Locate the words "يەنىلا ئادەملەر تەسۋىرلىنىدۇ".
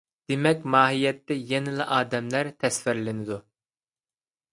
1.51-3.39